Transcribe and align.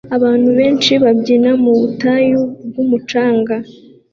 Abantu 0.17 0.49
benshi 0.59 0.91
babyina 1.03 1.51
mu 1.63 1.71
butayu 1.79 2.39
bwumucanga 2.67 3.55